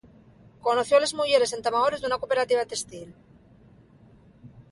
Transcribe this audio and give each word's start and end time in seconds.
Conoció 0.67 0.95
a 0.97 1.01
les 1.03 1.13
muyeres 1.19 1.53
entamadores 1.57 2.01
d'una 2.05 2.19
cooperativa 2.23 2.65
testil. 2.73 3.07